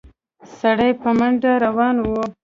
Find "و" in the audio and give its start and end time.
2.01-2.09